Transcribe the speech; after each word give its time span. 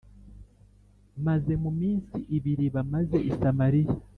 maze 1.25 1.53
mu 1.63 1.71
minsi 1.79 2.15
ibiri 2.35 2.65
bamaze 2.75 3.17
i 3.29 3.31
Samariya, 3.39 3.93